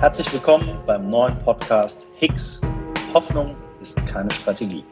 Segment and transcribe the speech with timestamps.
[0.00, 2.58] Herzlich willkommen beim neuen Podcast Hicks.
[3.12, 4.82] Hoffnung ist keine Strategie.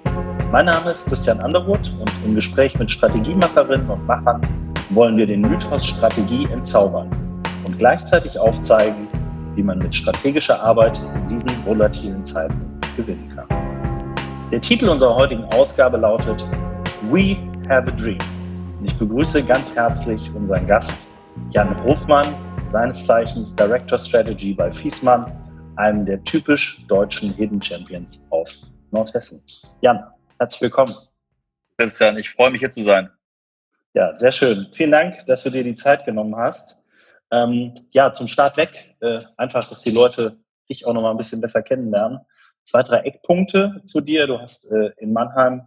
[0.52, 4.42] Mein Name ist Christian Underwood und im Gespräch mit Strategiemacherinnen und Machern
[4.90, 7.08] wollen wir den Mythos Strategie entzaubern
[7.64, 9.08] und gleichzeitig aufzeigen,
[9.54, 13.48] wie man mit strategischer Arbeit in diesen volatilen Zeiten gewinnen kann.
[14.52, 16.44] Der Titel unserer heutigen Ausgabe lautet
[17.10, 17.34] We
[17.70, 18.18] Have a Dream.
[18.78, 20.92] Und ich begrüße ganz herzlich unseren Gast
[21.52, 22.26] Jan Hofmann,
[22.72, 25.32] seines Zeichens Director Strategy bei Fiesmann,
[25.76, 29.42] einem der typisch deutschen Hidden Champions aus Nordhessen.
[29.80, 30.04] Jan,
[30.38, 30.94] herzlich willkommen.
[31.78, 33.10] Christian, ich freue mich hier zu sein.
[33.94, 34.66] Ja, sehr schön.
[34.74, 36.76] Vielen Dank, dass du dir die Zeit genommen hast.
[37.30, 40.38] Ähm, ja, zum Start weg, äh, einfach, dass die Leute
[40.68, 42.20] dich auch noch mal ein bisschen besser kennenlernen.
[42.64, 44.26] Zwei, drei Eckpunkte zu dir.
[44.26, 45.62] Du hast äh, in Mannheim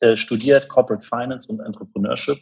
[0.00, 2.38] äh, studiert, Corporate Finance und Entrepreneurship.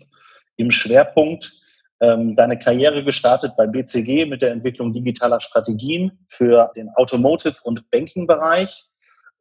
[0.57, 1.60] Im Schwerpunkt
[2.01, 7.91] ähm, deine Karriere gestartet bei BCG mit der Entwicklung digitaler Strategien für den Automotive- und
[7.91, 8.87] Banking-Bereich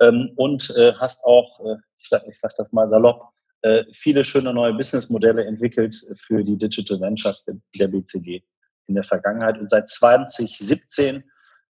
[0.01, 3.29] ähm, und äh, hast auch, äh, ich sage ich sag das mal salopp,
[3.61, 5.95] äh, viele schöne neue Businessmodelle entwickelt
[6.27, 8.41] für die Digital Ventures der BCG
[8.87, 9.57] in der Vergangenheit.
[9.59, 11.23] Und seit 2017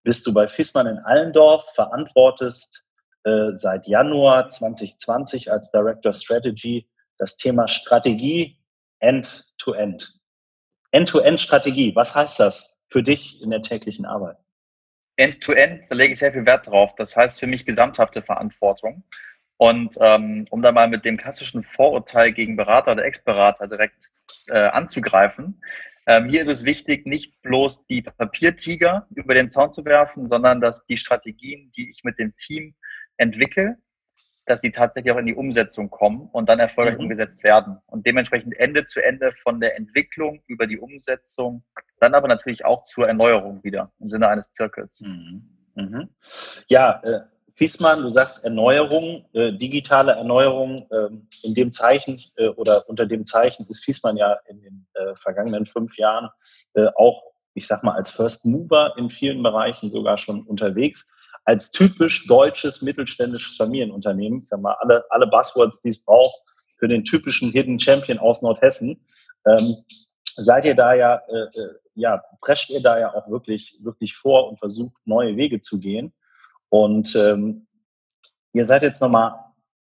[0.04, 2.84] bist du bei Fissmann in Allendorf, verantwortest
[3.24, 8.58] äh, seit Januar 2020 als Director Strategy das Thema Strategie
[9.00, 10.19] End-to-End.
[10.92, 14.38] End-to-End-Strategie, was heißt das für dich in der täglichen Arbeit?
[15.18, 16.96] End-to-End, da lege ich sehr viel Wert drauf.
[16.96, 19.04] Das heißt für mich gesamthafte Verantwortung.
[19.58, 24.06] Und ähm, um da mal mit dem klassischen Vorurteil gegen Berater oder Ex-Berater direkt
[24.48, 25.62] äh, anzugreifen,
[26.08, 30.62] ähm, hier ist es wichtig, nicht bloß die Papiertiger über den Zaun zu werfen, sondern
[30.62, 32.74] dass die Strategien, die ich mit dem Team
[33.18, 33.78] entwickle,
[34.50, 37.04] dass die tatsächlich auch in die Umsetzung kommen und dann erfolgreich mhm.
[37.04, 37.78] umgesetzt werden.
[37.86, 41.64] Und dementsprechend Ende zu Ende von der Entwicklung über die Umsetzung,
[42.00, 45.02] dann aber natürlich auch zur Erneuerung wieder im Sinne eines Zirkels.
[45.02, 45.44] Mhm.
[45.76, 46.10] Mhm.
[46.68, 47.20] Ja, äh,
[47.54, 50.88] Fiesmann, du sagst Erneuerung, äh, digitale Erneuerung.
[50.90, 51.10] Äh,
[51.44, 55.68] in dem Zeichen äh, oder unter dem Zeichen ist Fiesmann ja in den äh, vergangenen
[55.68, 56.30] fünf Jahren
[56.74, 57.22] äh, auch,
[57.54, 61.08] ich sag mal, als First Mover in vielen Bereichen sogar schon unterwegs
[61.50, 66.40] als typisch deutsches mittelständisches Familienunternehmen, ich sag mal, alle, alle Buzzwords, die es braucht
[66.78, 69.04] für den typischen Hidden Champion aus Nordhessen,
[69.48, 69.78] ähm,
[70.36, 74.48] seid ihr da ja, äh, äh, ja, prescht ihr da ja auch wirklich, wirklich vor
[74.48, 76.14] und versucht, neue Wege zu gehen.
[76.70, 77.66] Und ähm,
[78.54, 79.34] ihr seid jetzt nochmal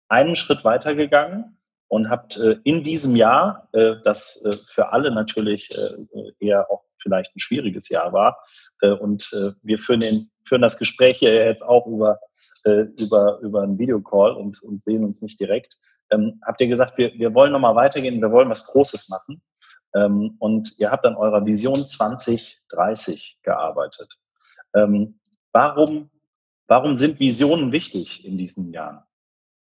[0.07, 5.69] einen Schritt weitergegangen und habt äh, in diesem Jahr, äh, das äh, für alle natürlich
[5.69, 8.43] äh, eher auch vielleicht ein schwieriges Jahr war,
[8.81, 12.19] äh, und äh, wir führen den führen das Gespräch hier jetzt auch über,
[12.65, 15.77] äh, über, über einen Videocall und, und sehen uns nicht direkt.
[16.11, 19.41] Ähm, habt ihr gesagt, wir, wir wollen nochmal weitergehen, wir wollen was Großes machen.
[19.95, 24.11] Ähm, und ihr habt an eurer Vision 2030 gearbeitet.
[24.75, 25.19] Ähm,
[25.51, 26.09] warum,
[26.67, 29.03] warum sind Visionen wichtig in diesen Jahren?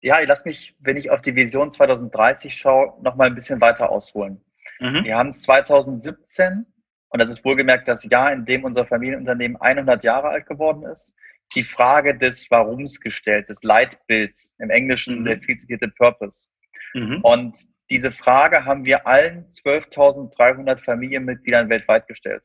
[0.01, 3.89] Ja, ich lass mich, wenn ich auf die Vision 2030 schaue, nochmal ein bisschen weiter
[3.89, 4.43] ausholen.
[4.79, 5.03] Mhm.
[5.05, 6.65] Wir haben 2017
[7.13, 11.13] und das ist wohlgemerkt das Jahr, in dem unser Familienunternehmen 100 Jahre alt geworden ist,
[11.53, 15.25] die Frage des Warums gestellt, des Leitbilds, im Englischen mhm.
[15.25, 16.49] der viel zitierte Purpose.
[16.95, 17.19] Mhm.
[17.21, 17.57] Und
[17.91, 22.43] diese Frage haben wir allen 12.300 Familienmitgliedern weltweit gestellt.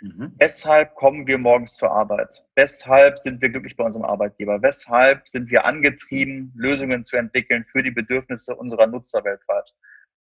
[0.00, 0.34] Mhm.
[0.38, 2.28] Weshalb kommen wir morgens zur Arbeit?
[2.54, 4.62] Weshalb sind wir glücklich bei unserem Arbeitgeber?
[4.62, 9.68] Weshalb sind wir angetrieben, Lösungen zu entwickeln für die Bedürfnisse unserer Nutzer weltweit?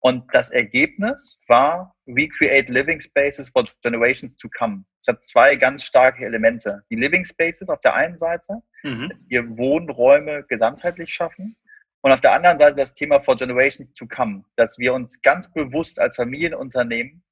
[0.06, 4.86] Und das Ergebnis war Recreate Living Spaces for Generations to Come.
[5.02, 6.84] Es hat zwei ganz starke Elemente.
[6.92, 9.10] Die Living Spaces auf der einen Seite, mhm.
[9.10, 11.58] dass wir Wohnräume gesamtheitlich schaffen.
[12.02, 15.52] Und auf der anderen Seite das Thema for Generations to Come, dass wir uns ganz
[15.52, 17.24] bewusst als Familienunternehmen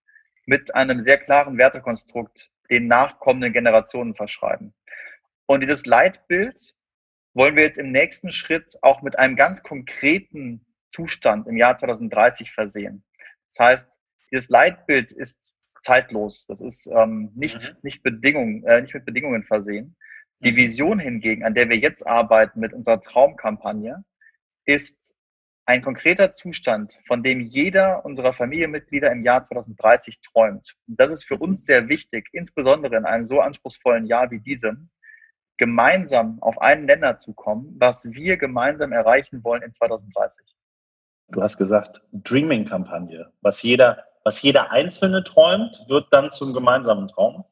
[0.47, 4.73] mit einem sehr klaren Wertekonstrukt den nachkommenden Generationen verschreiben.
[5.45, 6.73] Und dieses Leitbild
[7.35, 12.51] wollen wir jetzt im nächsten Schritt auch mit einem ganz konkreten Zustand im Jahr 2030
[12.51, 13.03] versehen.
[13.49, 13.99] Das heißt,
[14.31, 16.45] dieses Leitbild ist zeitlos.
[16.47, 17.77] Das ist ähm, nicht, mhm.
[17.81, 19.95] nicht, Bedingung, äh, nicht mit Bedingungen versehen.
[20.39, 20.55] Die mhm.
[20.55, 24.03] Vision hingegen, an der wir jetzt arbeiten mit unserer Traumkampagne,
[24.65, 25.15] ist
[25.65, 30.75] ein konkreter Zustand, von dem jeder unserer Familienmitglieder im Jahr 2030 träumt.
[30.87, 34.89] Und das ist für uns sehr wichtig, insbesondere in einem so anspruchsvollen Jahr wie diesem,
[35.57, 40.52] gemeinsam auf einen Nenner zu kommen, was wir gemeinsam erreichen wollen in 2030
[41.33, 43.31] du hast gesagt, Dreaming-Kampagne.
[43.41, 47.43] Was jeder, was jeder Einzelne träumt, wird dann zum gemeinsamen Traum?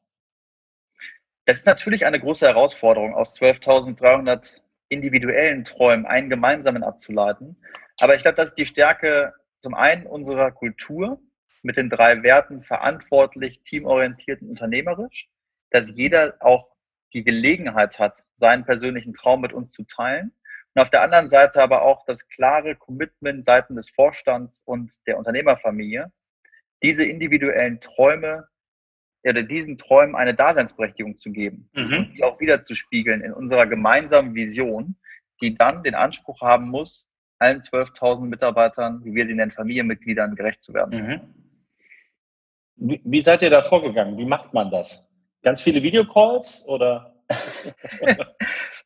[1.44, 4.52] Es ist natürlich eine große Herausforderung, aus 12.300
[4.88, 7.56] individuellen Träumen einen gemeinsamen abzuleiten.
[8.00, 11.20] Aber ich glaube, das ist die Stärke zum einen unserer Kultur
[11.62, 15.28] mit den drei Werten verantwortlich, teamorientiert und unternehmerisch,
[15.70, 16.68] dass jeder auch
[17.12, 20.32] die Gelegenheit hat, seinen persönlichen Traum mit uns zu teilen.
[20.74, 25.18] Und auf der anderen Seite aber auch das klare Commitment seitens des Vorstands und der
[25.18, 26.10] Unternehmerfamilie,
[26.82, 28.48] diese individuellen Träume
[29.24, 31.94] oder diesen Träumen eine Daseinsberechtigung zu geben mhm.
[31.94, 34.96] und die auch wieder zu spiegeln in unserer gemeinsamen Vision,
[35.40, 37.06] die dann den Anspruch haben muss,
[37.38, 41.06] allen 12.000 Mitarbeitern, wie wir sie nennen, Familienmitgliedern gerecht zu werden.
[41.06, 41.20] Mhm.
[42.76, 44.16] Wie, wie seid ihr da vorgegangen?
[44.16, 45.06] Wie macht man das?
[45.42, 47.14] Ganz viele Videocalls oder?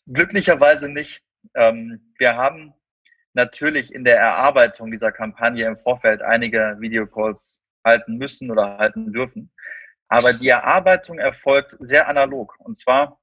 [0.07, 1.23] Glücklicherweise nicht.
[1.55, 2.75] Ähm, wir haben
[3.35, 9.53] natürlich in der Erarbeitung dieser Kampagne im Vorfeld einige Videocalls halten müssen oder halten dürfen.
[10.09, 12.55] Aber die Erarbeitung erfolgt sehr analog.
[12.61, 13.21] Und zwar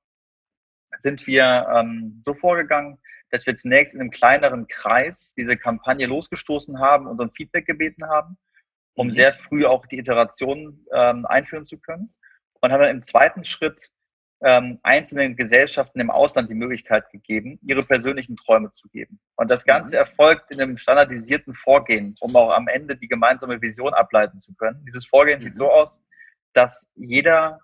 [1.00, 3.00] sind wir ähm, so vorgegangen,
[3.32, 8.08] dass wir zunächst in einem kleineren Kreis diese Kampagne losgestoßen haben und um Feedback gebeten
[8.08, 8.38] haben,
[8.94, 9.12] um mhm.
[9.12, 12.14] sehr früh auch die Iteration ähm, einführen zu können.
[12.62, 13.90] Und haben dann im zweiten Schritt
[14.44, 19.20] ähm, einzelnen Gesellschaften im Ausland die Möglichkeit gegeben, ihre persönlichen Träume zu geben.
[19.36, 20.00] Und das Ganze mhm.
[20.00, 24.84] erfolgt in einem standardisierten Vorgehen, um auch am Ende die gemeinsame Vision ableiten zu können.
[24.86, 25.46] Dieses Vorgehen mhm.
[25.46, 26.04] sieht so aus,
[26.54, 27.60] dass jeder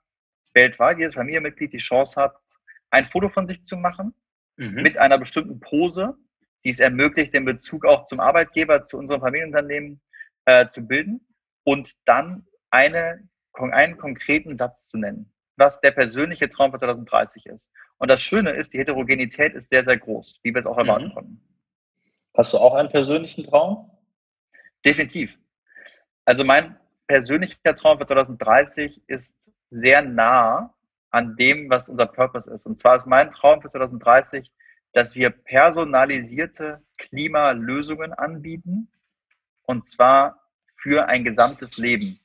[0.53, 2.35] weltweit, jedes Familienmitglied die Chance hat,
[2.91, 4.13] ein Foto von sich zu machen
[4.57, 4.81] mhm.
[4.81, 6.15] mit einer bestimmten Pose,
[6.63, 10.01] die es ermöglicht, den Bezug auch zum Arbeitgeber, zu unserem Familienunternehmen
[10.45, 11.25] äh, zu bilden
[11.63, 17.69] und dann eine, einen konkreten Satz zu nennen, was der persönliche Traum für 2030 ist.
[17.97, 21.09] Und das Schöne ist, die Heterogenität ist sehr, sehr groß, wie wir es auch erwarten
[21.09, 21.13] mhm.
[21.13, 21.41] konnten.
[22.35, 23.91] Hast du auch einen persönlichen Traum?
[24.85, 25.37] Definitiv.
[26.23, 30.73] Also mein persönlicher Traum für 2030 ist sehr nah
[31.11, 32.65] an dem, was unser Purpose ist.
[32.65, 34.51] Und zwar ist mein Traum für 2030,
[34.93, 38.89] dass wir personalisierte Klimalösungen anbieten.
[39.63, 40.41] Und zwar
[40.75, 42.19] für ein gesamtes Leben.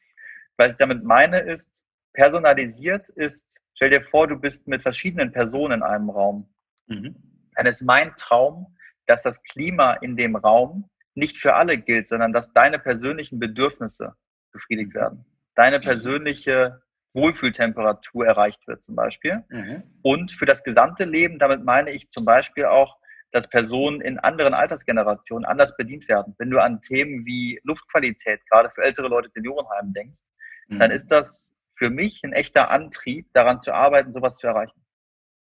[0.56, 1.83] Was ich damit meine ist,
[2.14, 6.48] personalisiert ist, stell dir vor, du bist mit verschiedenen Personen in einem Raum.
[6.86, 7.16] Mhm.
[7.56, 8.74] Dann ist mein Traum,
[9.06, 14.14] dass das Klima in dem Raum nicht für alle gilt, sondern dass deine persönlichen Bedürfnisse
[14.52, 15.24] befriedigt werden.
[15.54, 15.82] Deine mhm.
[15.82, 16.80] persönliche
[17.12, 19.44] Wohlfühltemperatur erreicht wird zum Beispiel.
[19.48, 19.82] Mhm.
[20.02, 22.96] Und für das gesamte Leben, damit meine ich zum Beispiel auch,
[23.30, 26.34] dass Personen in anderen Altersgenerationen anders bedient werden.
[26.38, 30.20] Wenn du an Themen wie Luftqualität, gerade für ältere Leute, Seniorenheim denkst,
[30.68, 30.78] mhm.
[30.78, 34.80] dann ist das für mich ein echter Antrieb, daran zu arbeiten, sowas zu erreichen.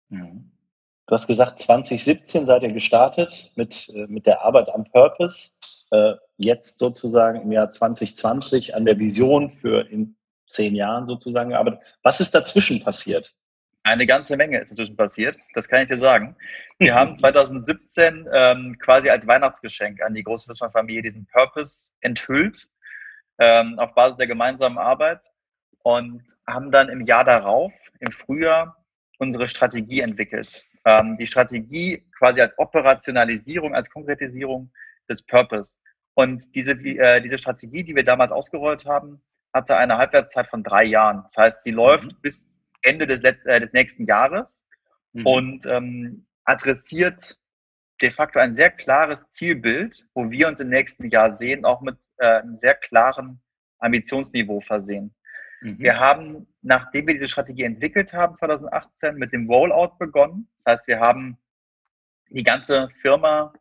[0.09, 0.51] Mhm.
[1.07, 5.51] Du hast gesagt, 2017 seid ihr gestartet mit, äh, mit der Arbeit am Purpose.
[5.91, 11.79] Äh, jetzt sozusagen im Jahr 2020 an der Vision für in zehn Jahren sozusagen gearbeitet.
[12.03, 13.33] Was ist dazwischen passiert?
[13.83, 16.35] Eine ganze Menge ist dazwischen passiert, das kann ich dir sagen.
[16.77, 22.67] Wir haben 2017 ähm, quasi als Weihnachtsgeschenk an die große Familie diesen Purpose enthüllt,
[23.39, 25.21] ähm, auf Basis der gemeinsamen Arbeit
[25.87, 28.75] und haben dann im Jahr darauf, im Frühjahr,
[29.19, 30.65] unsere Strategie entwickelt.
[30.83, 34.69] Ähm, die Strategie quasi als Operationalisierung, als Konkretisierung
[35.09, 35.77] des Purpose.
[36.13, 39.21] Und diese, äh, diese Strategie, die wir damals ausgerollt haben,
[39.53, 41.23] hatte eine Halbwertszeit von drei Jahren.
[41.23, 42.21] Das heißt, sie läuft mhm.
[42.21, 44.65] bis Ende des, äh, des nächsten Jahres
[45.13, 45.25] mhm.
[45.25, 47.37] und ähm, adressiert
[48.01, 51.97] de facto ein sehr klares Zielbild, wo wir uns im nächsten Jahr sehen, auch mit
[52.17, 53.41] äh, einem sehr klaren
[53.79, 55.13] Ambitionsniveau versehen.
[55.61, 55.79] Mhm.
[55.79, 60.47] Wir haben, nachdem wir diese Strategie entwickelt haben, 2018, mit dem Rollout begonnen.
[60.55, 61.37] Das heißt, wir haben
[62.29, 63.53] die ganze Firma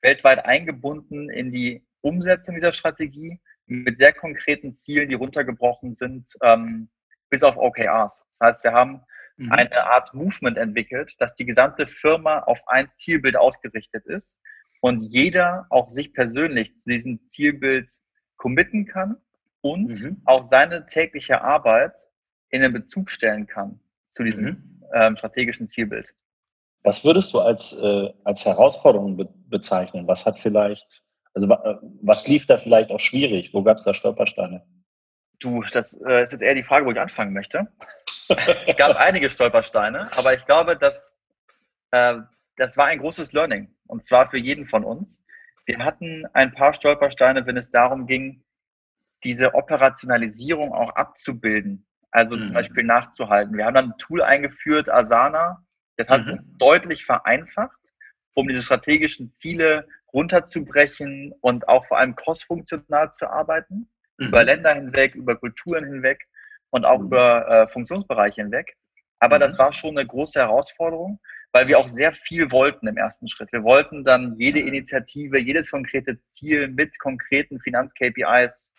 [0.00, 6.90] weltweit eingebunden in die Umsetzung dieser Strategie mit sehr konkreten Zielen, die runtergebrochen sind, ähm,
[7.30, 8.26] bis auf OKRs.
[8.28, 9.00] Das heißt, wir haben
[9.36, 9.52] mhm.
[9.52, 14.38] eine Art Movement entwickelt, dass die gesamte Firma auf ein Zielbild ausgerichtet ist
[14.80, 17.90] und jeder auch sich persönlich zu diesem Zielbild
[18.36, 19.16] committen kann
[19.64, 20.20] und mhm.
[20.26, 21.94] auch seine tägliche Arbeit
[22.50, 23.80] in den Bezug stellen kann
[24.10, 24.84] zu diesem mhm.
[24.94, 26.14] ähm, strategischen Zielbild.
[26.82, 30.06] Was würdest du als, äh, als Herausforderung be bezeichnen?
[30.06, 31.04] Was hat vielleicht
[31.34, 33.52] also äh, was lief da vielleicht auch schwierig?
[33.52, 34.64] Wo gab es da Stolpersteine?
[35.40, 37.66] Du, das äh, ist jetzt eher die Frage, wo ich anfangen möchte.
[38.66, 41.16] es gab einige Stolpersteine, aber ich glaube, dass
[41.90, 42.18] äh,
[42.56, 45.22] das war ein großes Learning und zwar für jeden von uns.
[45.66, 48.44] Wir hatten ein paar Stolpersteine, wenn es darum ging,
[49.24, 52.44] diese Operationalisierung auch abzubilden, also mhm.
[52.44, 53.56] zum Beispiel nachzuhalten.
[53.56, 55.64] Wir haben dann ein Tool eingeführt, Asana,
[55.96, 56.34] das hat mhm.
[56.34, 57.78] uns deutlich vereinfacht,
[58.34, 63.88] um diese strategischen Ziele runterzubrechen und auch vor allem crossfunktional zu arbeiten,
[64.18, 64.28] mhm.
[64.28, 66.26] über Länder hinweg, über Kulturen hinweg
[66.70, 67.06] und auch mhm.
[67.06, 68.76] über äh, Funktionsbereiche hinweg.
[69.18, 69.40] Aber mhm.
[69.40, 71.20] das war schon eine große Herausforderung,
[71.52, 73.52] weil wir auch sehr viel wollten im ersten Schritt.
[73.52, 74.68] Wir wollten dann jede mhm.
[74.68, 78.73] Initiative, jedes konkrete Ziel mit konkreten Finanz-KPIs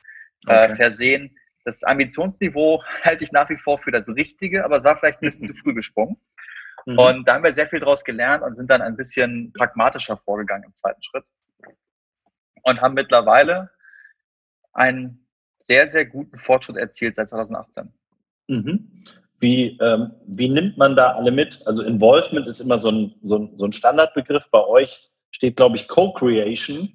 [0.47, 0.75] äh, okay.
[0.75, 1.37] versehen.
[1.63, 5.25] Das Ambitionsniveau halte ich nach wie vor für das Richtige, aber es war vielleicht ein
[5.25, 6.17] bisschen zu früh gesprungen.
[6.85, 6.99] Mhm.
[6.99, 10.65] Und da haben wir sehr viel daraus gelernt und sind dann ein bisschen pragmatischer vorgegangen
[10.65, 11.25] im zweiten Schritt.
[12.63, 13.71] Und haben mittlerweile
[14.73, 15.27] einen
[15.63, 17.91] sehr, sehr guten Fortschritt erzielt seit 2018.
[18.47, 19.05] Mhm.
[19.39, 21.61] Wie, ähm, wie nimmt man da alle mit?
[21.65, 24.43] Also Involvement ist immer so ein, so ein, so ein Standardbegriff.
[24.51, 26.93] Bei euch steht, glaube ich, Co-Creation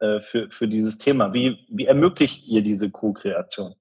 [0.00, 1.32] äh, für, für dieses Thema.
[1.32, 3.74] Wie, wie ermöglicht ihr diese Co-Kreation?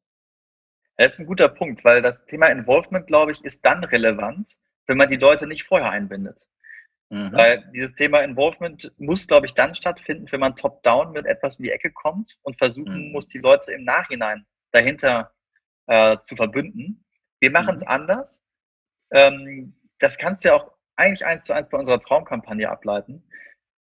[0.98, 4.56] Das ist ein guter Punkt, weil das Thema Involvement, glaube ich, ist dann relevant,
[4.88, 6.46] wenn man die Leute nicht vorher einbindet.
[7.10, 7.34] Mhm.
[7.34, 11.64] Weil dieses Thema Involvement muss, glaube ich, dann stattfinden, wenn man top-down mit etwas in
[11.64, 13.12] die Ecke kommt und versuchen mhm.
[13.12, 15.32] muss, die Leute im Nachhinein dahinter
[15.88, 17.06] äh, zu verbünden.
[17.40, 17.90] Wir machen es mhm.
[17.90, 18.44] anders.
[19.12, 23.24] Ähm, das kannst du ja auch eigentlich eins zu eins bei unserer Traumkampagne ableiten.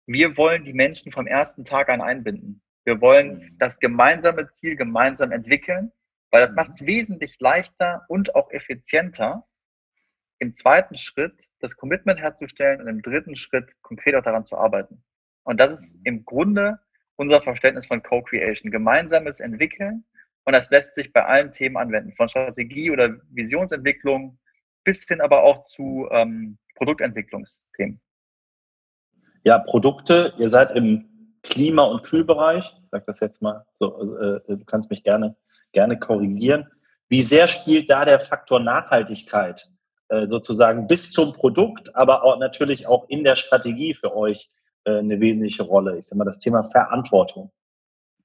[0.07, 2.63] Wir wollen die Menschen vom ersten Tag an einbinden.
[2.85, 3.59] Wir wollen mhm.
[3.59, 5.93] das gemeinsame Ziel gemeinsam entwickeln,
[6.31, 6.57] weil das mhm.
[6.57, 9.47] macht es wesentlich leichter und auch effizienter,
[10.39, 15.05] im zweiten Schritt das Commitment herzustellen und im dritten Schritt konkret auch daran zu arbeiten.
[15.45, 16.81] Und das ist im Grunde
[17.15, 18.73] unser Verständnis von Co-Creation.
[18.73, 20.05] Gemeinsames Entwickeln
[20.45, 24.39] und das lässt sich bei allen Themen anwenden, von Strategie oder Visionsentwicklung
[24.85, 28.01] bis hin aber auch zu ähm, Produktentwicklungsthemen.
[29.45, 31.09] Ja, Produkte, ihr seid im
[31.43, 35.37] Klima- und Kühlbereich, ich sage das jetzt mal so, äh, du kannst mich gerne,
[35.73, 36.69] gerne korrigieren.
[37.09, 39.69] Wie sehr spielt da der Faktor Nachhaltigkeit
[40.09, 44.49] äh, sozusagen bis zum Produkt, aber auch natürlich auch in der Strategie für euch
[44.85, 45.99] äh, eine wesentliche Rolle?
[45.99, 47.51] Ich sage mal, das Thema Verantwortung.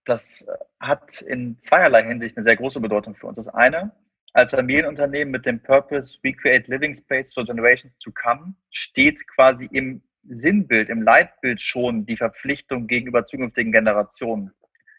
[0.06, 3.38] Das äh, hat in zweierlei Hinsicht eine sehr große Bedeutung für uns.
[3.38, 3.92] Das eine,
[4.34, 9.68] als Familienunternehmen mit dem Purpose We Create Living Space for Generations to Come steht quasi
[9.72, 14.51] im Sinnbild, im Leitbild schon die Verpflichtung gegenüber zukünftigen Generationen.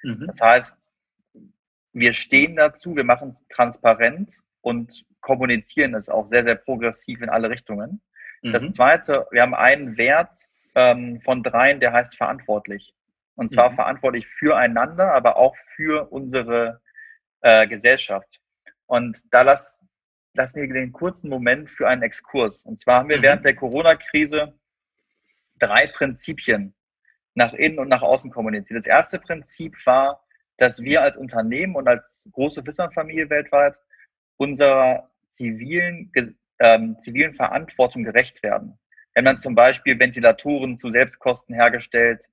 [0.03, 0.27] Mhm.
[0.27, 0.77] Das heißt,
[1.93, 7.29] wir stehen dazu, wir machen es transparent und kommunizieren es auch sehr, sehr progressiv in
[7.29, 8.01] alle Richtungen.
[8.43, 8.53] Mhm.
[8.53, 10.35] Das zweite, wir haben einen Wert
[10.75, 12.95] ähm, von dreien, der heißt verantwortlich.
[13.35, 13.77] Und zwar mhm.
[13.77, 16.81] verantwortlich füreinander, aber auch für unsere
[17.41, 18.41] äh, Gesellschaft.
[18.87, 19.85] Und da lass,
[20.35, 22.65] lass mir den kurzen Moment für einen Exkurs.
[22.65, 23.23] Und zwar haben wir mhm.
[23.23, 24.55] während der Corona-Krise
[25.59, 26.75] drei Prinzipien
[27.35, 28.79] nach innen und nach außen kommuniziert.
[28.79, 30.25] Das erste Prinzip war,
[30.57, 33.77] dass wir als Unternehmen und als große Wissensfamilie weltweit
[34.37, 36.13] unserer zivilen,
[36.59, 38.79] ähm, zivilen Verantwortung gerecht werden.
[39.15, 42.25] Wenn man zum Beispiel Ventilatoren zu Selbstkosten hergestellt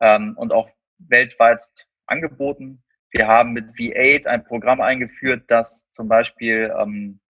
[0.00, 1.62] ähm, und auch weltweit
[2.06, 2.82] angeboten.
[3.10, 7.20] Wir haben mit V8 ein Programm eingeführt, das zum Beispiel ähm,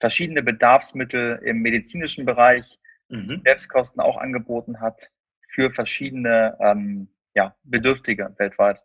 [0.00, 2.78] verschiedene Bedarfsmittel im medizinischen Bereich
[3.12, 3.42] mhm.
[3.44, 5.10] Selbstkosten auch angeboten hat
[5.50, 8.82] für verschiedene ähm, ja, Bedürftige weltweit.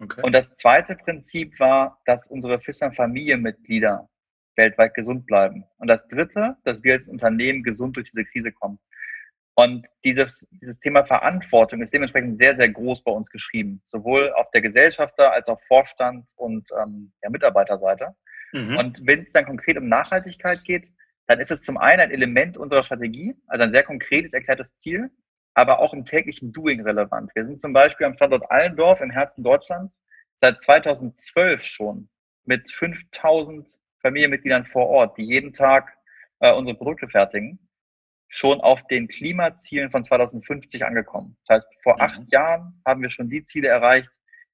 [0.00, 0.22] Okay.
[0.22, 4.08] Und das zweite Prinzip war, dass unsere Fissern-Familienmitglieder
[4.56, 5.64] weltweit gesund bleiben.
[5.78, 8.78] Und das Dritte, dass wir als Unternehmen gesund durch diese Krise kommen.
[9.54, 14.48] Und dieses, dieses Thema Verantwortung ist dementsprechend sehr, sehr groß bei uns geschrieben, sowohl auf
[14.52, 18.14] der Gesellschafter als auch Vorstand und ähm, der Mitarbeiterseite.
[18.52, 18.76] Mhm.
[18.76, 20.88] Und wenn es dann konkret um Nachhaltigkeit geht,
[21.28, 25.10] dann ist es zum einen ein Element unserer Strategie, also ein sehr konkretes, erklärtes Ziel,
[25.54, 27.30] aber auch im täglichen Doing relevant.
[27.34, 29.94] Wir sind zum Beispiel am Standort Allendorf im Herzen Deutschlands
[30.36, 32.08] seit 2012 schon
[32.44, 33.68] mit 5000
[34.00, 35.98] Familienmitgliedern vor Ort, die jeden Tag
[36.40, 37.58] äh, unsere Produkte fertigen,
[38.28, 41.36] schon auf den Klimazielen von 2050 angekommen.
[41.46, 42.00] Das heißt, vor mhm.
[42.00, 44.08] acht Jahren haben wir schon die Ziele erreicht,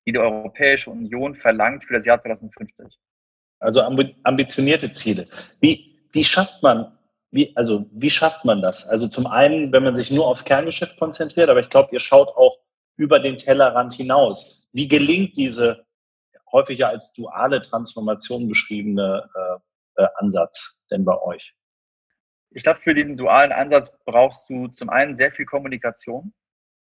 [0.06, 2.98] die die Europäische Union verlangt für das Jahr 2050.
[3.60, 5.28] Also ambitionierte Ziele.
[5.60, 6.96] Wie, wie schafft man,
[7.30, 8.86] wie, also wie schafft man das?
[8.86, 12.28] Also zum einen, wenn man sich nur aufs Kerngeschäft konzentriert, aber ich glaube, ihr schaut
[12.28, 12.58] auch
[12.96, 14.62] über den Tellerrand hinaus.
[14.72, 15.84] Wie gelingt diese
[16.52, 21.54] häufig ja als duale Transformation beschriebene äh, äh, Ansatz denn bei euch?
[22.50, 26.32] Ich glaube, für diesen dualen Ansatz brauchst du zum einen sehr viel Kommunikation,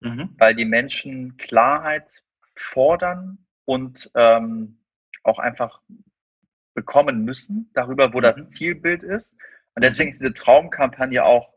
[0.00, 0.35] mhm.
[0.38, 2.11] weil die Menschen Klarheit
[2.56, 4.80] fordern und ähm,
[5.23, 5.82] auch einfach
[6.80, 8.23] bekommen müssen darüber, wo mhm.
[8.23, 9.37] das Zielbild ist.
[9.75, 11.52] Und deswegen ist diese Traumkampagne auch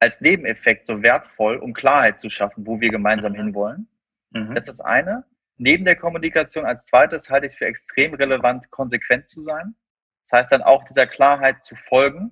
[0.00, 3.36] als Nebeneffekt so wertvoll, um Klarheit zu schaffen, wo wir gemeinsam mhm.
[3.36, 3.88] hinwollen.
[4.30, 4.54] Mhm.
[4.54, 5.24] Das ist das eine
[5.58, 9.74] neben der Kommunikation als zweites halte ich es für extrem relevant, konsequent zu sein.
[10.22, 12.30] Das heißt dann auch dieser Klarheit zu folgen.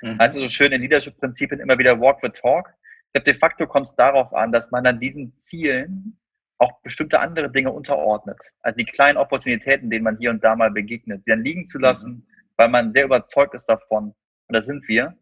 [0.00, 0.16] Mhm.
[0.18, 2.72] Also so schön in Leadership-Prinzipien immer wieder walk the talk.
[3.14, 6.20] De facto kommt es darauf an, dass man an diesen Zielen
[6.58, 8.38] auch bestimmte andere Dinge unterordnet.
[8.62, 11.78] Also die kleinen Opportunitäten, denen man hier und da mal begegnet, sie dann liegen zu
[11.78, 12.26] lassen, mhm.
[12.56, 14.14] weil man sehr überzeugt ist davon.
[14.48, 15.16] Und da sind wir,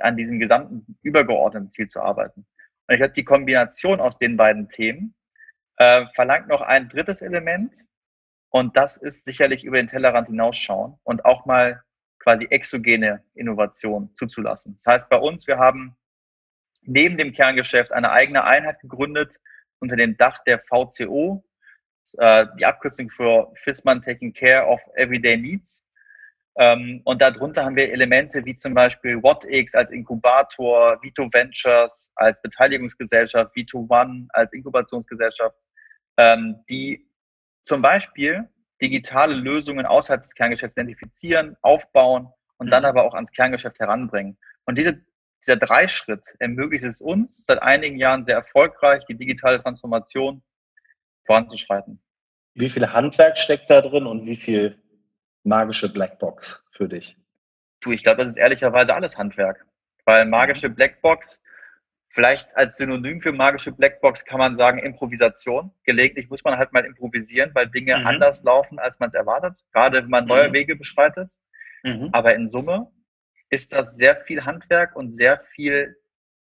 [0.00, 2.46] an diesem gesamten übergeordneten Ziel zu arbeiten.
[2.86, 5.14] Und ich glaube, die Kombination aus den beiden Themen
[5.76, 7.74] äh, verlangt noch ein drittes Element
[8.50, 11.82] und das ist sicherlich über den Tellerrand hinausschauen und auch mal
[12.18, 14.74] quasi exogene Innovation zuzulassen.
[14.74, 15.96] Das heißt, bei uns, wir haben
[16.82, 19.38] neben dem Kerngeschäft eine eigene Einheit gegründet
[19.80, 21.44] unter dem Dach der VCO,
[22.18, 25.84] äh, die Abkürzung für FISMAN Taking Care of Everyday Needs.
[26.56, 32.42] Ähm, und darunter haben wir Elemente wie zum Beispiel WhatX als Inkubator, Vito Ventures als
[32.42, 35.56] Beteiligungsgesellschaft, Vito One als Inkubationsgesellschaft,
[36.16, 37.06] ähm, die
[37.64, 38.48] zum Beispiel
[38.82, 42.88] digitale Lösungen außerhalb des Kerngeschäfts identifizieren, aufbauen und dann mhm.
[42.88, 44.36] aber auch ans Kerngeschäft heranbringen.
[44.64, 45.00] Und diese,
[45.42, 50.42] dieser Dreischritt ermöglicht es uns seit einigen Jahren sehr erfolgreich, die digitale Transformation
[51.24, 52.00] voranzuschreiten.
[52.54, 54.82] Wie viel Handwerk steckt da drin und wie viel
[55.44, 57.16] magische Blackbox für dich?
[57.80, 59.64] Du, ich glaube, das ist ehrlicherweise alles Handwerk.
[60.04, 61.40] Weil magische Blackbox,
[62.08, 65.70] vielleicht als Synonym für magische Blackbox kann man sagen Improvisation.
[65.84, 68.06] Gelegentlich muss man halt mal improvisieren, weil Dinge mhm.
[68.06, 69.54] anders laufen, als man es erwartet.
[69.72, 70.54] Gerade wenn man neue mhm.
[70.54, 71.30] Wege beschreitet.
[71.84, 72.08] Mhm.
[72.12, 72.90] Aber in Summe
[73.50, 75.96] ist das sehr viel Handwerk und sehr viel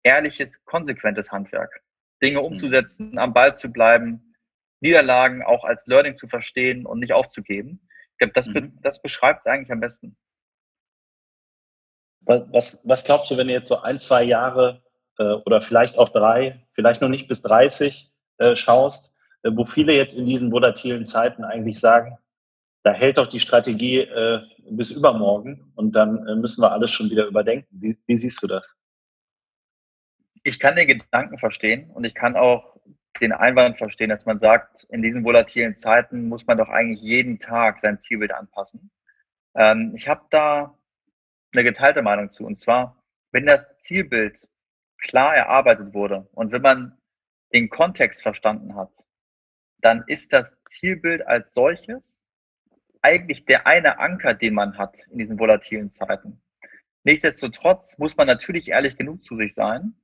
[0.03, 1.81] ehrliches, konsequentes Handwerk.
[2.21, 2.45] Dinge mhm.
[2.45, 4.35] umzusetzen, am Ball zu bleiben,
[4.81, 7.81] Niederlagen auch als Learning zu verstehen und nicht aufzugeben.
[8.13, 8.77] Ich glaube, das, mhm.
[8.81, 10.17] das beschreibt es eigentlich am besten.
[12.21, 14.83] Was, was, was, glaubst du, wenn du jetzt so ein, zwei Jahre
[15.17, 19.93] äh, oder vielleicht auch drei, vielleicht noch nicht bis 30 äh, schaust, äh, wo viele
[19.93, 22.17] jetzt in diesen volatilen Zeiten eigentlich sagen,
[22.83, 27.09] da hält doch die Strategie äh, bis übermorgen und dann äh, müssen wir alles schon
[27.09, 27.67] wieder überdenken.
[27.71, 28.75] Wie, wie siehst du das?
[30.43, 32.79] Ich kann den Gedanken verstehen und ich kann auch
[33.19, 37.39] den Einwand verstehen, dass man sagt, in diesen volatilen Zeiten muss man doch eigentlich jeden
[37.39, 38.91] Tag sein Zielbild anpassen.
[39.55, 40.77] Ähm, ich habe da
[41.53, 42.45] eine geteilte Meinung zu.
[42.45, 44.47] Und zwar, wenn das Zielbild
[44.99, 46.97] klar erarbeitet wurde und wenn man
[47.53, 48.91] den Kontext verstanden hat,
[49.81, 52.18] dann ist das Zielbild als solches
[53.01, 56.41] eigentlich der eine Anker, den man hat in diesen volatilen Zeiten.
[57.03, 59.95] Nichtsdestotrotz muss man natürlich ehrlich genug zu sich sein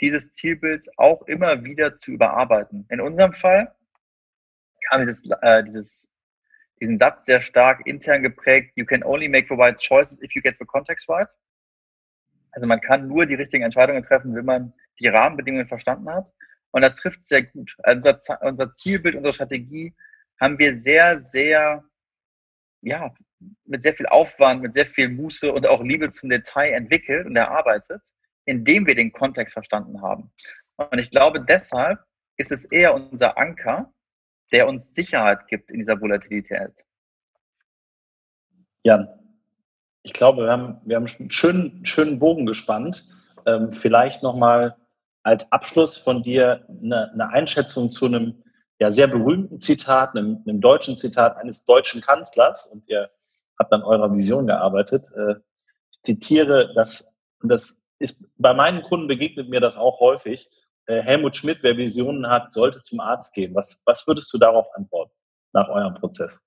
[0.00, 2.86] dieses Zielbild auch immer wieder zu überarbeiten.
[2.90, 3.74] In unserem Fall
[4.88, 6.08] kam dieses, äh, dieses,
[6.80, 10.42] diesen Satz sehr stark intern geprägt, you can only make the right choices if you
[10.42, 11.28] get the context right.
[12.50, 16.32] Also man kann nur die richtigen Entscheidungen treffen, wenn man die Rahmenbedingungen verstanden hat.
[16.70, 17.74] Und das trifft sehr gut.
[17.82, 19.94] Also unser, unser Zielbild, unsere Strategie
[20.40, 21.84] haben wir sehr, sehr,
[22.86, 23.14] ja,
[23.64, 27.36] mit sehr viel Aufwand, mit sehr viel Muße und auch Liebe zum Detail entwickelt und
[27.36, 28.02] erarbeitet
[28.46, 30.30] indem wir den Kontext verstanden haben.
[30.76, 31.98] Und ich glaube, deshalb
[32.38, 33.92] ist es eher unser Anker,
[34.52, 36.72] der uns Sicherheit gibt in dieser Volatilität.
[38.84, 39.08] Jan,
[40.02, 43.04] ich glaube, wir haben, wir haben einen schönen, schönen Bogen gespannt.
[43.44, 44.76] Ähm, vielleicht nochmal
[45.24, 48.44] als Abschluss von dir eine, eine, Einschätzung zu einem
[48.78, 52.66] ja, sehr berühmten Zitat, einem, einem, deutschen Zitat eines deutschen Kanzlers.
[52.66, 53.10] Und ihr
[53.58, 55.06] habt an eurer Vision gearbeitet.
[55.16, 55.36] Äh,
[55.92, 60.50] ich zitiere das, und das ist, bei meinen Kunden begegnet mir das auch häufig.
[60.86, 63.54] Äh, Helmut Schmidt, wer Visionen hat, sollte zum Arzt gehen.
[63.54, 65.12] Was, was würdest du darauf antworten
[65.52, 66.38] nach eurem Prozess?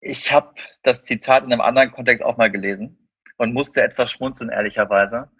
[0.00, 4.50] Ich habe das Zitat in einem anderen Kontext auch mal gelesen und musste etwas schmunzeln,
[4.50, 5.30] ehrlicherweise,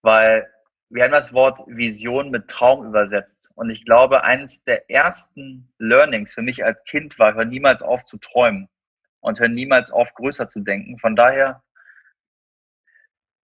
[0.00, 0.48] weil
[0.90, 3.41] wir haben das Wort Vision mit Traum übersetzt.
[3.54, 8.04] Und ich glaube, eines der ersten Learnings für mich als Kind war, hör niemals auf
[8.04, 8.68] zu träumen
[9.20, 10.98] und hör niemals auf, größer zu denken.
[10.98, 11.62] Von daher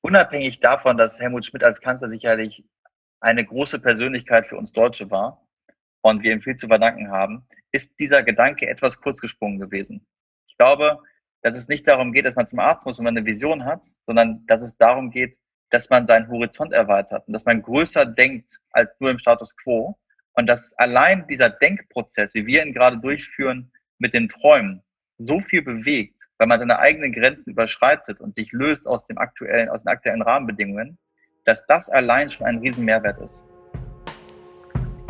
[0.00, 2.64] unabhängig davon, dass Helmut Schmidt als Kanzler sicherlich
[3.20, 5.46] eine große Persönlichkeit für uns Deutsche war
[6.02, 10.06] und wir ihm viel zu verdanken haben, ist dieser Gedanke etwas kurzgesprungen gewesen.
[10.46, 11.02] Ich glaube,
[11.42, 13.84] dass es nicht darum geht, dass man zum Arzt muss, wenn man eine Vision hat,
[14.06, 15.36] sondern dass es darum geht,
[15.70, 19.96] dass man seinen Horizont erweitert und dass man größer denkt als nur im Status quo
[20.35, 24.83] und dass allein dieser Denkprozess, wie wir ihn gerade durchführen mit den Träumen,
[25.18, 29.68] so viel bewegt, weil man seine eigenen Grenzen überschreitet und sich löst aus dem aktuellen,
[29.68, 30.96] aus den aktuellen Rahmenbedingungen,
[31.44, 33.44] dass das allein schon ein Riesenmehrwert ist.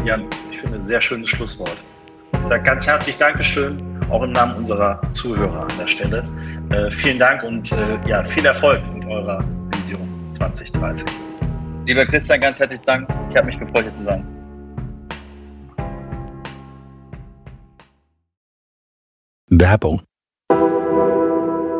[0.05, 0.19] Ja,
[0.51, 1.77] ich finde ein sehr schönes Schlusswort.
[2.33, 6.25] Ich sage ganz herzlich Dankeschön, auch im Namen unserer Zuhörer an der Stelle.
[6.71, 9.45] Äh, vielen Dank und äh, ja, viel Erfolg mit eurer
[9.75, 11.05] Vision 2030.
[11.87, 13.09] Lieber Christian, ganz herzlichen Dank.
[13.31, 14.27] Ich habe mich gefreut, hier zu sein.
[19.51, 20.03] Werbung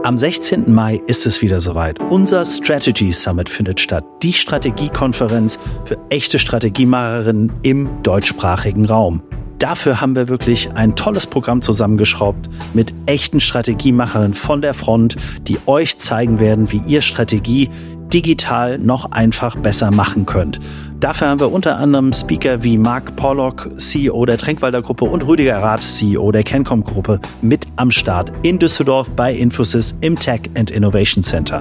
[0.09, 0.73] am 16.
[0.73, 2.01] Mai ist es wieder soweit.
[2.01, 4.05] Unser Strategy Summit findet statt.
[4.23, 9.23] Die Strategiekonferenz für echte Strategiemacherinnen im deutschsprachigen Raum.
[9.59, 15.59] Dafür haben wir wirklich ein tolles Programm zusammengeschraubt mit echten Strategiemacherinnen von der Front, die
[15.67, 17.69] euch zeigen werden, wie ihr Strategie
[18.13, 20.61] digital noch einfach besser machen könnt.
[21.01, 25.59] Dafür haben wir unter anderem Speaker wie Mark Pollock, CEO der Tränkwalder Gruppe und Rüdiger
[25.59, 30.71] Rath, CEO der Cancom Gruppe mit am Start in Düsseldorf bei Infosys im Tech and
[30.71, 31.61] Innovation Center.